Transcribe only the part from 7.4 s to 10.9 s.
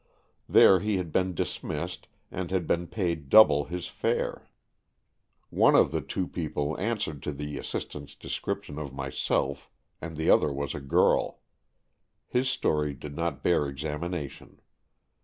assistant's description of myself, and the other was a